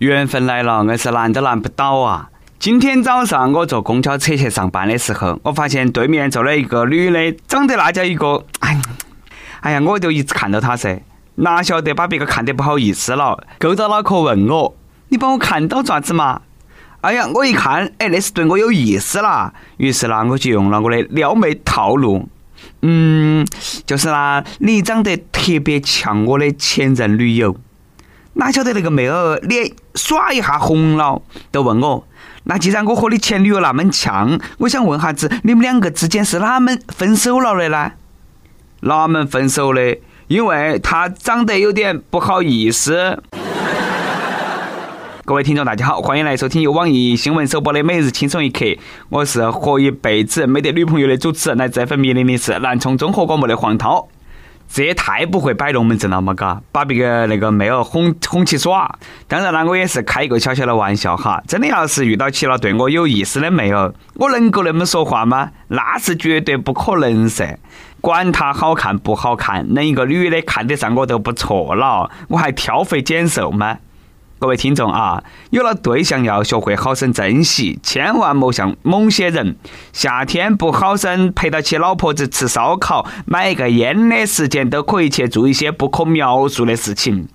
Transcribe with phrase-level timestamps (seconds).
[0.00, 2.30] 缘分来了，硬是拦都拦不倒啊！
[2.58, 8.80] 今天早上我坐公交车去上班的时候，我发现对面坐了一个女的，长得那叫一个，哎，
[9.60, 11.02] 哎呀，我就一直看到她噻，
[11.34, 14.74] 哪晓得把别个看得不好意思了，勾到脑壳问我
[15.10, 16.40] ：“你把我看到爪子嘛？”
[17.02, 19.52] 哎呀，我一看，哎，那是对我有意思啦。
[19.76, 22.26] 于是呢，我就用了我的撩妹套路，
[22.80, 23.46] 嗯，
[23.84, 27.54] 就是啦，你长得特别像我的前任女友。
[28.34, 31.20] 哪晓得那个妹儿脸耍一下红了，
[31.50, 32.06] 都问我：
[32.44, 37.92] 那既然我和你前女友那么呛，我想问下子，你们两个之间是哪门分手了的呢？
[38.82, 39.98] 哪门分手的？
[40.28, 43.20] 因为她长得有点不好意思。
[45.26, 48.64] 各位听众，大家好，欢迎来收听由网易新闻首播的《每日轻松一刻》，
[49.08, 54.08] 我是活一辈子没得女朋友的主持人，来自 FM 零零四南充综合广播的黄涛。
[54.72, 58.96] 这也太不会摆龙门阵了嘛，嘎，把别个那个妹儿哄哄起耍。
[59.26, 61.42] 当然了，我也是开一个小小的玩笑哈。
[61.48, 65.50] 真的要是遇到起了对我有意思的妹儿，我能够那么说话吗？
[65.66, 67.58] 那是绝对不可能噻。
[68.00, 73.78] 管她好看不好看，能一个女的看得上我都不错了，我还挑肥拣瘦吗？
[74.40, 79.54] 各位听众啊，有了对象要学会好生珍惜，千万莫像某些人，
[79.92, 87.28] 夏天不好生陪到起老婆子吃烧烤、买一个烟的时间，都可以去做一些不可描述的事情。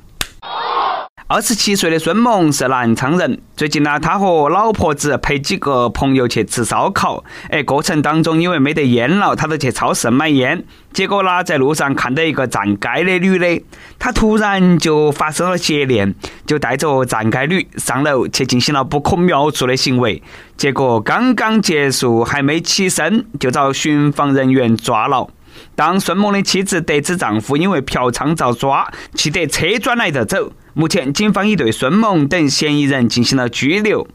[1.28, 3.42] 二十七岁的孙某是南昌人。
[3.58, 7.24] 最近呢，他和老婆子陪几个朋友去吃烧烤。
[7.50, 10.64] 哎，过程当中因为没得烟了，他就去超市买烟。
[10.94, 13.64] 结果呢，在路上看到一个站街的女的，
[13.98, 16.14] 他突然就发生了邪念，
[16.46, 20.22] 就带着站街女上楼去进行了不可描述的行为。
[20.56, 25.28] 结果刚刚结束，还没起身，就遭巡防人员抓了。
[25.76, 30.52] 当孙某的妻子得知丈夫因为嫖娼遭抓，气得车转来就走。
[30.78, 34.06] 目前，警方已对孙某等嫌疑人进行了拘留。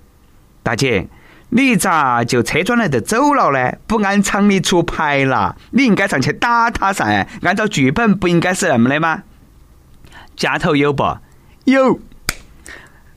[0.62, 1.08] 大姐，
[1.48, 3.78] 你咋就车转来就走了呢？
[3.86, 7.26] 不按常理出牌了，你应该上去打他噻。
[7.40, 9.22] 按照剧本，不应该是那么的吗？
[10.36, 11.16] 家头有不？
[11.64, 11.98] 有。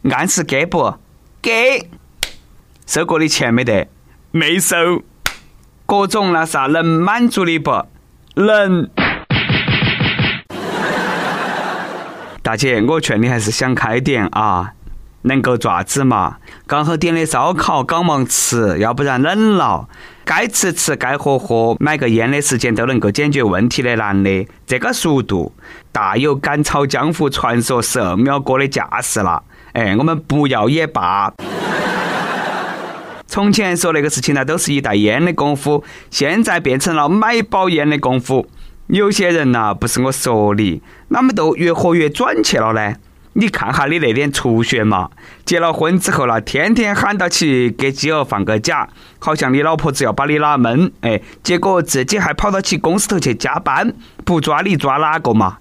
[0.09, 0.95] 按时给不？
[1.41, 1.89] 给。
[2.87, 3.89] 收过的钱没得？
[4.31, 5.03] 没收。
[5.85, 7.85] 各种那啥能满足你不？
[8.35, 8.89] 能。
[12.43, 14.73] 大姐，我劝你还是想开点啊！
[15.21, 16.39] 能够爪子嘛？
[16.67, 19.87] 刚好点的烧烤，刚忙吃，要不然冷了。
[20.25, 25.53] 该吃吃，该喝喝，买个烟的时间都能够解决问题的男的，这个速度
[25.93, 29.41] 大有赶超江湖传说十二秒哥的架势了。
[29.71, 31.31] 哎，我们不要也罢。
[33.25, 35.81] 从前说那个事情呢，都是一袋烟的功夫，
[36.11, 38.45] 现在变成了买包烟的功夫。
[38.93, 42.93] 有些人呐，不是我说你，哪么都越活越转去了呢？
[43.33, 45.09] 你看下你那点出血嘛！
[45.43, 48.87] 结了婚之后呢，天天喊到起给鸡儿放个假，
[49.17, 55.57] 好像你老婆子要把你拉闷，哎，结果自己还跑到起公司头去加班，不抓你抓哪个嘛？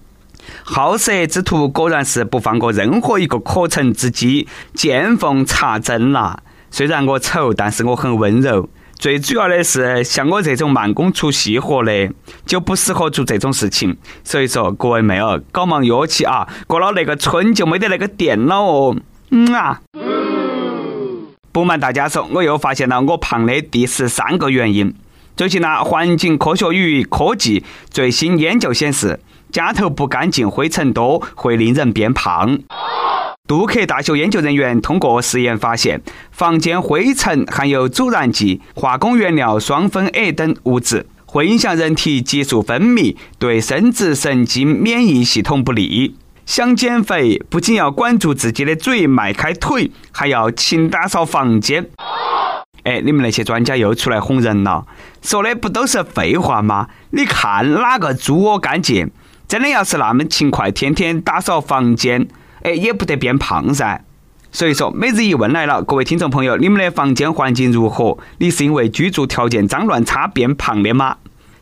[0.63, 6.39] 好色之徒果然是不放过任何一个可乘之机，见缝插针啦！
[6.71, 8.69] 虽然我丑，但是我很温柔。
[9.03, 12.09] 最主要的是，像我这种慢工出细活的，
[12.47, 13.97] 就不适合做这种事情。
[14.23, 16.47] 所以说，各位妹儿，搞忙约起啊！
[16.69, 18.97] 过了那个村就没得那个店了哦。
[19.31, 19.81] 嗯啊。
[21.51, 24.95] 不瞒大家说，我又发现了我胖的第十三个原因。
[25.37, 29.19] 最近呢，环境科学与科技最新研究显示，
[29.51, 32.57] 家头不干净、灰尘多会令人变胖。
[33.53, 46.17] 杜克大学研究人员通过实验发现，房间灰尘含有阻燃剂、化工原料双酚 A 等物质，会影响人体激素分泌，对生殖神经免疫系统不利。
[46.47, 51.91] 想减肥，不仅要管住自己的嘴，迈开腿，还要勤打扫房间。
[52.85, 54.87] 哎，你们那些专家又出来哄人了，
[55.21, 56.89] 说的不都是废话吗？
[57.11, 59.11] 你看哪个猪窝干净？
[59.47, 62.27] 真的要是那么勤快，天天打扫房间。
[62.63, 64.05] 哎，也不得变胖噻。
[64.51, 68.19] 所以说，每日一问来了，各位听众朋友，你们的房间环境如何？
[68.39, 71.17] 你是因为居住条件脏乱差变胖的吗？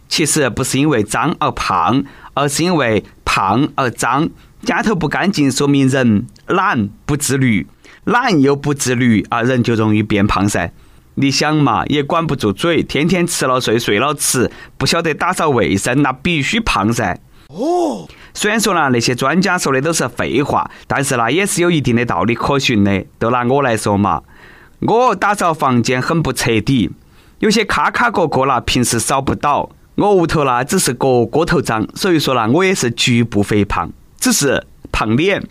[0.09, 2.03] 其实不是因为脏而胖，
[2.35, 4.29] 而是因为胖而脏。
[4.65, 7.67] 家头不干净，说明人懒不自律，
[8.05, 10.73] 懒又不自律啊，人就容易变胖噻。
[11.15, 17.21] 你想嘛，也管不住嘴，天天吃了睡，睡了吃，不晓得打扫卫生，那必须胖噻。
[17.53, 18.09] 哦。
[18.35, 23.05] 虽然说呢，那些专家说的都是废话，但是呢，也是有一定的道理可循的。
[23.19, 24.23] 就拿我来说嘛，
[24.81, 26.91] 我打扫房间很不彻底，
[27.41, 29.71] 有些卡卡角角啦，平时扫不到。
[29.97, 35.43] 我屋头呢，只是个锅头脏，所以说呢，我也是局部肥胖，只是胖脸。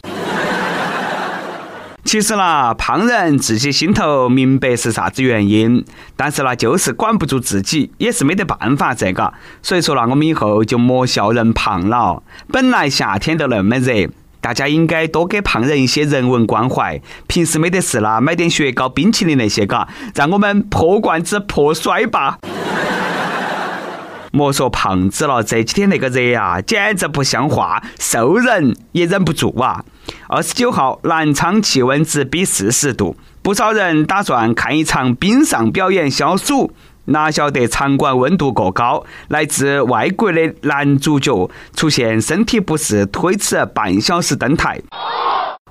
[2.10, 5.86] 其实啦，胖人自己心头明白是啥子原因，
[6.16, 9.32] 但是呢，就是管不住自己，也是没得办法这个。
[9.62, 12.24] 所以说呢，我们以后就莫笑人胖了。
[12.52, 14.10] 本来夏天都那么热，
[14.42, 17.00] 大家应该多给胖人一些人文关怀。
[17.28, 22.40] 平时没得事啦，买点雪糕、冰淇淋那些，嘎，让我们破罐子破摔吧。
[24.34, 29.86] 莫说胖子了，这几天那个热啊，简直不像话，瘦人也忍不住啊。
[30.28, 36.72] 二十九号，南昌气温直逼四十度，不少人打算看一场冰上表演消暑，
[37.06, 44.80] 哪晓得场馆温度过高，来自外国的男主角出现身体不适，推迟半小时登台。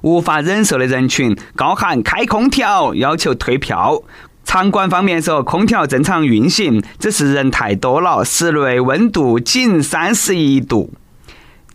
[0.03, 4.01] 无法忍受的人群高喊开空调，要求退票。
[4.45, 10.91] 场馆方面说，空调正常运行，只是人太多了，室内温度仅三十一度，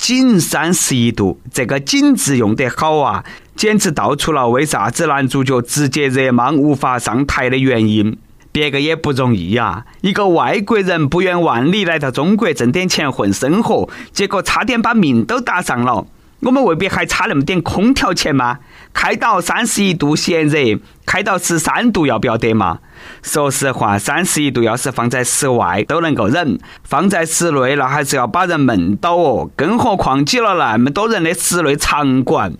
[0.06, 3.24] 仅三十一度，这个“仅”字用得好啊，
[3.56, 8.18] 简直道出了为啥子男主角直接热芒无法上台的原因。
[8.52, 16.06] 别个也不容易呀，一个外国人不远万里来到中国挣点钱混生活，结果差点把命都搭上了。
[16.42, 18.60] 我们未必还差那么点空调钱吗？
[18.92, 22.80] 开到三十一度嫌热，开到十三度要不要得嘛？
[23.22, 29.50] 说实话，三十一度要是放在室外都能够忍，放在室内那还是要把人闷倒哦。
[29.56, 32.54] 更何况挤了那么多人的室内场馆，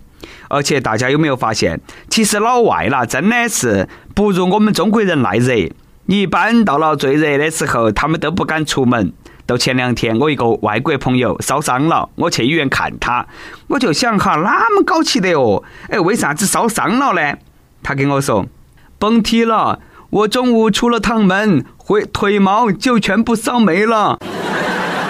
[0.48, 5.54] 而且大家有没有发现，其实老外啦真的是不如我们中国人耐热。
[6.06, 9.12] 一般到了最热的时候，他们都不敢出门。
[9.46, 13.26] 到前两天，我一个外国朋友烧伤了，我去医院看他，
[13.68, 15.62] 我就想哈，哪么搞起的哦？
[15.90, 17.36] 哎，为啥子烧伤了呢？
[17.82, 18.46] 他跟我说，
[18.98, 19.80] 甭提了，
[20.14, 24.20] 我中午出了趟门，回腿毛就全部烧没了。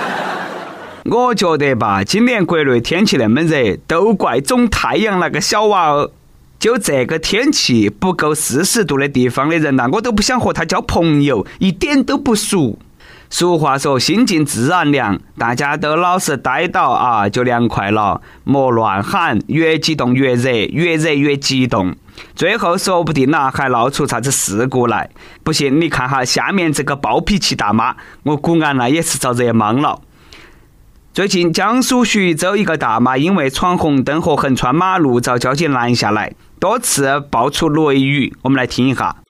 [1.04, 6.10] 我觉得吧，今年国内天气那么热，都怪种太阳那个小娃儿。
[6.58, 12.78] 就这个天气，不够四十度的地方的人呐，我都不想和他交朋友，一点都不熟。
[13.30, 18.20] 俗话说，心静自然凉，大家都老实待到啊，就凉快了。
[18.44, 21.96] 莫乱喊，越激动越热，越热越激动，
[22.36, 25.10] 最后说不定呐，还闹出啥子事故来。
[25.42, 30.00] 不信你看哈，下面这个暴脾气大妈，我估俺那也是遭热懵了。
[31.12, 38.32] 最近，江苏徐州一个大妈因为闯红灯和横穿马路遭交警拦下来，多次爆出雷雨。
[38.42, 39.23] 我们来听一下。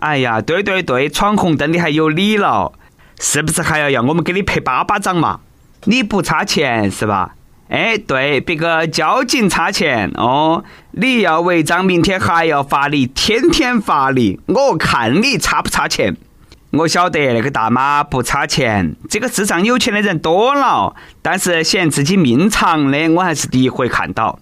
[0.00, 2.72] 哎呀，对对对，闯红灯的还有理了，
[3.20, 5.40] 是不是还要要我们给你拍巴巴掌嘛？
[5.84, 7.34] 你不差钱是吧？
[7.68, 16.16] 哎，对，别个交警差钱哦，你要违章，明天还要罚你，天天罚你，我看你差不差钱？
[16.70, 24.38] 我晓得那个大妈不差钱，这个世上有钱的人多了，但是嫌自己命长的，我还是第一回看到。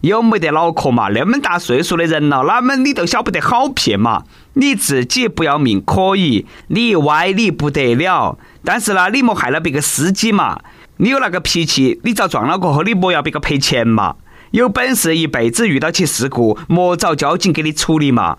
[0.00, 1.08] 有没得脑壳嘛？
[1.08, 4.24] 那么大岁数的人了，哪么你都晓不得好骗嘛？
[4.54, 8.38] 你自己不要命可以，你歪理不得了。
[8.64, 10.60] 但是呢，你莫害了别个司机嘛。
[10.98, 14.16] 你有那个脾气，你遭撞了过后，你莫要别个赔钱嘛。
[14.50, 18.38] 有本事一辈子遇到起事故，莫找交警给你处理嘛。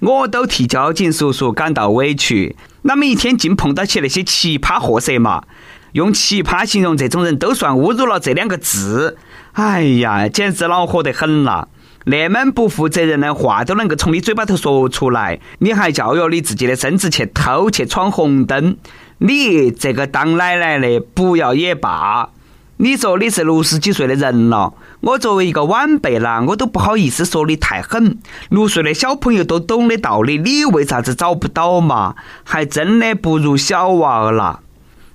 [0.00, 2.56] 我都替交警叔叔感到委屈。
[2.82, 5.44] 那么一天净碰到起那些奇葩货色嘛？
[5.92, 9.16] 用奇葩形容这种人都算侮辱了这两个字。
[9.52, 11.68] 哎呀，简直恼火得很啦！
[12.06, 18.76] 那么不负责任的话都能够从你嘴巴头说出来，你还教育你自己的孙子去偷去闯红灯？
[19.18, 22.30] 你这个当奶奶的不要也罢。
[22.78, 28.18] 你说你是六十几岁的人了，我作为一个晚辈啦，我都不好意思说你太狠。
[28.48, 32.16] 六岁的小朋友都懂的道理，你为啥子找不到嘛？
[32.42, 34.60] 还真的不如小娃儿啦。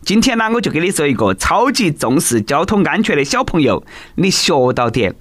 [0.08, 3.84] 今天呢，我就给你说一个超级重视交通安全的小朋友，
[4.16, 5.14] 你学到点。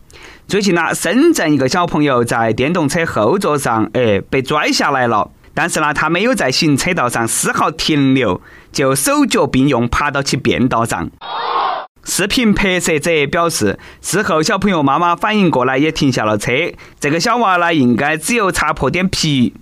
[0.46, 5.28] 最近呢，深圳一个小朋友在电动车后座上，哎，被拽下来了。
[5.54, 8.40] 但是呢，他没有在行车道上丝毫停留，
[8.70, 11.10] 就手脚并用爬到其便道上。
[12.04, 16.52] 视频拍摄者表示，事后小朋友妈妈反应过来，也停下了车。
[17.00, 19.52] 这个小娃呢，应该只有擦破点皮。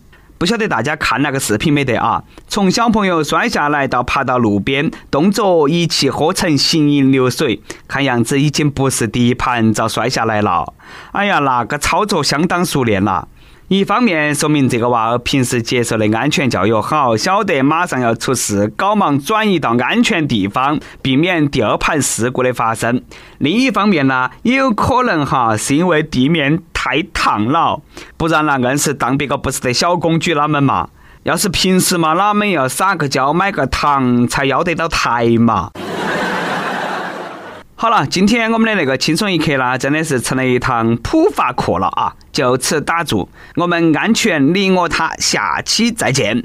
[0.44, 2.22] 不晓得大家看那个视频没得啊？
[2.46, 10.74] 从小朋友摔下来到爬到路边，动作一气呵成，行云流水，看样子已经不是第一盘遭摔下来了。
[11.12, 13.26] 哎呀，那个操作相当熟练了。
[13.68, 23.02] 一方面说明这个娃儿平时接受的安全教育好，晓得马上要出事，赶忙转移到安全地方，避免第二盘事故的发生。
[23.38, 27.81] 另一方面呢，也有可能哈是因为地面太烫了，
[28.19, 30.91] 不然那硬是当别个不是得小公举哪们嘛。
[31.23, 35.71] 要是平时嘛，哪们要撒个娇买个糖才要得到台嘛。
[37.75, 42.14] 好了，今天我们的那个轻松一刻呢，真的是成了一堂普法课了啊！
[42.31, 46.45] 就此打住，我们安全你我他，下期再见。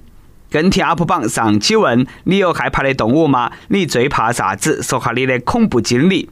[0.50, 3.52] 跟帖 UP 榜上期问：你有害怕的动物吗？
[3.68, 4.82] 你最怕啥子？
[4.82, 6.30] 说下你的恐怖经历。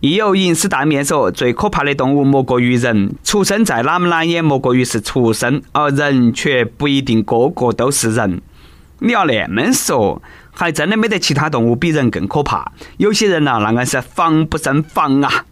[0.00, 8.40] 亦有银丝大面说：最可怕的动物莫过于人，畜生再哪么懒也莫过于是畜生，而人却不一定个个都是人。
[8.98, 10.22] 你要那么说。
[10.58, 12.72] 还真的没得其他动物比人更可怕。
[12.96, 15.44] 有些人呐，那个是防不胜防啊！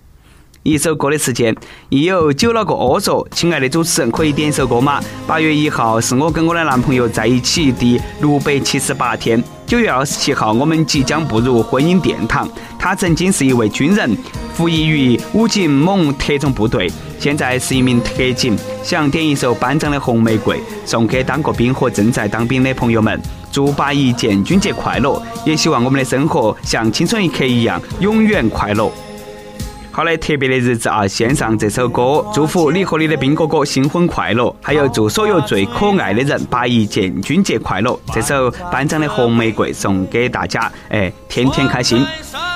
[0.64, 1.54] 一首歌的时间，
[1.90, 9.44] 亦有酒了个屙说：“亲爱的主持人，可以点一首歌吗？”八月一号是我跟我的男朋友在一起第六百七十八天。
[9.66, 12.48] 九月二十七号，我们即将步入婚姻殿堂。
[12.78, 14.16] 他曾经是一位军人，
[14.54, 18.56] 服役于武警某特种部队，现在是一名特警。
[18.82, 20.56] 想点一首班长的《红玫瑰》，
[20.86, 23.20] 送给当过兵和正在当兵的朋友们。
[23.52, 25.22] 祝八一建军节快乐！
[25.44, 28.90] 也希望我们的生活像青春一刻一样永远快乐。
[29.94, 37.96] 好的，特别的日子啊，献上这首歌，祝福你和你的兵哥哥新婚快乐，还有祝所有最可爱的人八一建军节快乐。
[38.12, 42.04] 这首班长的红玫瑰送给大家，哎，天天开心。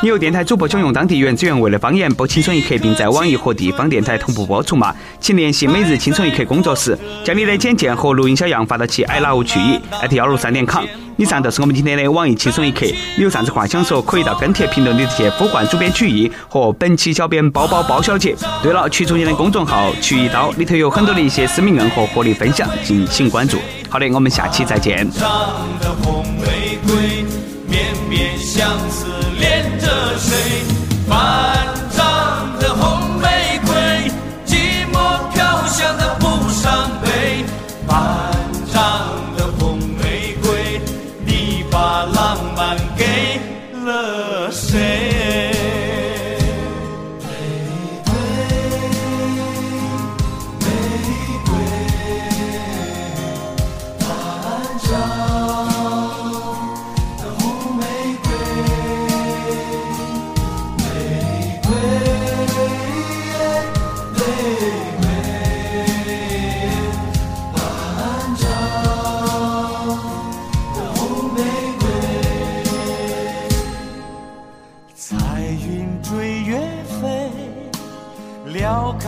[0.01, 4.95] 你有电台主播想用当地原汁原味的方言播《青春一刻》，并在网易和地方电台同步播出吗？
[5.19, 10.85] 请联系每日青春一刻工作室，将你的简介和录音小样发到其 i love 曲艺艾特幺六三点 com。
[11.17, 12.87] 以上就是我们今天的网易轻松一刻。
[13.17, 18.37] 你有啥子话想说，可以到跟帖评论里直接呼唤主编曲艺和本期小编包包包小姐。
[18.63, 23.59] 对了，曲主编的公众号“曲一刀”里头有很多的一些私密硬和活力分享，敬请关注。
[23.89, 25.09] 好的，我们下期再见。
[28.09, 29.07] 边相思
[29.39, 29.87] 恋着
[30.19, 30.63] 谁？
[31.07, 31.17] 反
[31.97, 34.11] 张的红玫瑰，
[34.47, 34.97] 寂寞
[35.33, 37.45] 飘香的不伤悲。
[37.87, 37.97] 反
[38.73, 38.81] 张
[39.37, 40.81] 的红玫瑰，
[41.25, 43.41] 你把浪漫给
[43.85, 45.38] 了谁？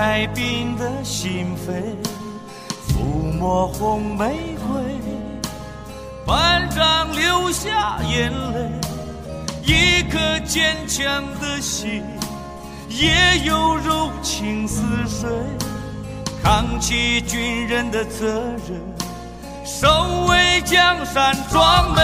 [0.00, 1.94] 开冰的心扉，
[2.88, 4.82] 抚摸红玫瑰，
[6.24, 8.70] 班长流下眼泪，
[9.62, 12.02] 一颗坚强的心
[12.88, 15.28] 也有柔情似水，
[16.42, 18.80] 扛起军人的责任，
[19.66, 21.94] 守卫江山壮。
[21.94, 22.00] 美。